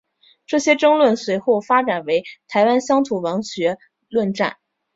[0.47, 3.77] 这些争论随后发展为台湾乡土文学
[4.09, 4.57] 论战。